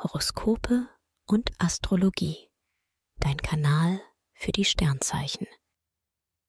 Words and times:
Horoskope 0.00 0.88
und 1.26 1.50
Astrologie. 1.58 2.48
Dein 3.16 3.36
Kanal 3.36 4.00
für 4.32 4.52
die 4.52 4.64
Sternzeichen. 4.64 5.48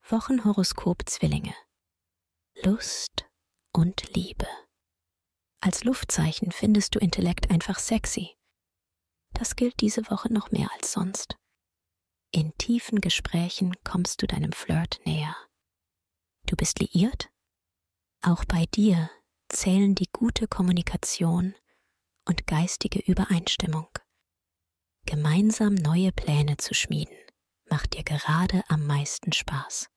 Wochenhoroskop 0.07 1.09
Zwillinge. 1.09 1.55
Lust 2.61 3.25
und 3.73 4.15
Liebe. 4.15 4.45
Als 5.61 5.83
Luftzeichen 5.83 6.51
findest 6.51 6.93
du 6.93 6.99
Intellekt 6.99 7.49
einfach 7.49 7.79
sexy. 7.79 8.37
Das 9.33 9.55
gilt 9.55 9.81
diese 9.81 10.07
Woche 10.11 10.31
noch 10.31 10.51
mehr 10.51 10.69
als 10.75 10.91
sonst. 10.91 11.35
In 12.31 12.55
tiefen 12.59 13.01
Gesprächen 13.01 13.75
kommst 13.83 14.21
du 14.21 14.27
deinem 14.27 14.51
Flirt 14.51 15.01
näher. 15.05 15.35
Du 16.45 16.55
bist 16.55 16.77
liiert? 16.77 17.31
Auch 18.21 18.45
bei 18.45 18.67
dir 18.67 19.09
zählen 19.47 19.95
die 19.95 20.09
gute 20.11 20.47
Kommunikation 20.47 21.55
und 22.29 22.45
geistige 22.45 22.99
Übereinstimmung. 22.99 23.89
Gemeinsam 25.07 25.73
neue 25.73 26.11
Pläne 26.11 26.57
zu 26.57 26.75
schmieden, 26.75 27.17
macht 27.71 27.95
dir 27.95 28.03
gerade 28.03 28.63
am 28.67 28.85
meisten 28.85 29.33
Spaß. 29.33 29.89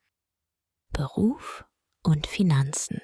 Beruf 0.92 1.66
und 2.02 2.26
Finanzen. 2.26 3.02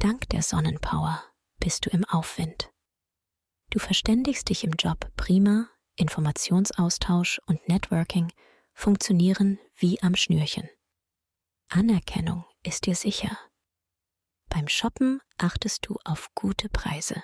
Dank 0.00 0.28
der 0.30 0.42
Sonnenpower 0.42 1.22
bist 1.60 1.86
du 1.86 1.90
im 1.90 2.04
Aufwind. 2.06 2.72
Du 3.70 3.78
verständigst 3.78 4.48
dich 4.48 4.64
im 4.64 4.72
Job 4.72 5.12
prima, 5.16 5.68
Informationsaustausch 5.94 7.40
und 7.46 7.68
Networking 7.68 8.32
funktionieren 8.74 9.60
wie 9.76 10.02
am 10.02 10.16
Schnürchen. 10.16 10.68
Anerkennung 11.68 12.44
ist 12.64 12.86
dir 12.86 12.96
sicher. 12.96 13.38
Beim 14.48 14.66
Shoppen 14.66 15.20
achtest 15.36 15.86
du 15.86 15.98
auf 16.04 16.34
gute 16.34 16.68
Preise. 16.68 17.22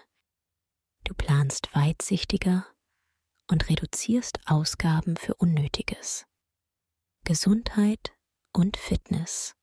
Du 1.05 1.13
planst 1.15 1.75
weitsichtiger 1.75 2.67
und 3.51 3.69
reduzierst 3.69 4.41
Ausgaben 4.47 5.17
für 5.17 5.35
Unnötiges. 5.35 6.27
Gesundheit 7.25 8.13
und 8.53 8.77
Fitness. 8.77 9.55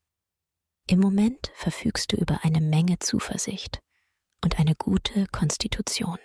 Im 0.87 0.99
Moment 0.99 1.51
verfügst 1.55 2.11
du 2.11 2.17
über 2.17 2.43
eine 2.43 2.61
Menge 2.61 2.99
Zuversicht 2.99 3.81
und 4.43 4.59
eine 4.59 4.75
gute 4.75 5.25
Konstitution. 5.27 6.19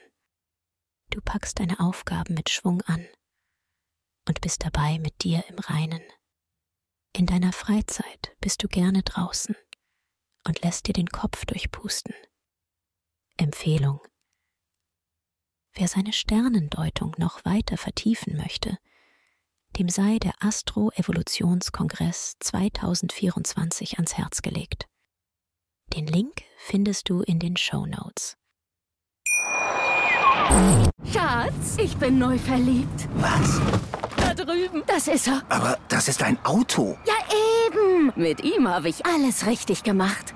Du 1.11 1.20
packst 1.20 1.61
deine 1.61 1.81
Aufgaben 1.81 2.34
mit 2.34 2.50
Schwung 2.50 2.83
an 2.83 3.06
und 4.28 4.41
bist 4.41 4.64
dabei 4.64 4.98
mit 4.98 5.22
dir 5.22 5.44
im 5.48 5.59
Reinen. 5.59 6.03
In 7.14 7.27
deiner 7.27 7.53
Freizeit 7.53 8.37
bist 8.41 8.62
du 8.62 8.69
gerne 8.69 9.03
draußen 9.03 9.56
und 10.47 10.62
lässt 10.62 10.89
dir 10.89 10.92
den 10.92 11.09
Kopf 11.09 11.47
durchpusten. 11.47 12.14
Empfehlung. 13.39 14.00
Wer 15.78 15.88
seine 15.88 16.14
Sternendeutung 16.14 17.14
noch 17.19 17.44
weiter 17.44 17.77
vertiefen 17.77 18.34
möchte, 18.38 18.78
dem 19.78 19.91
sei 19.91 20.19
der 20.19 20.32
Astro-Evolutionskongress 20.41 22.36
2024 22.41 23.97
ans 23.98 24.16
Herz 24.16 24.41
gelegt. 24.41 24.86
Den 25.94 26.06
Link 26.06 26.41
findest 26.56 27.10
du 27.10 27.20
in 27.20 27.38
den 27.38 27.58
Show 27.58 27.84
Notes. 27.84 28.38
Schatz, 31.12 31.77
ich 31.77 31.94
bin 31.98 32.19
neu 32.19 32.38
verliebt. 32.38 33.06
Was? 33.16 33.60
Da 34.16 34.32
drüben. 34.32 34.82
Das 34.86 35.08
ist 35.08 35.27
er. 35.27 35.42
Aber 35.50 35.78
das 35.88 36.08
ist 36.08 36.22
ein 36.22 36.42
Auto. 36.47 36.97
Ja, 37.06 37.14
eben. 37.66 38.12
Mit 38.16 38.42
ihm 38.42 38.66
habe 38.66 38.88
ich 38.88 39.04
alles 39.04 39.44
richtig 39.44 39.82
gemacht. 39.82 40.36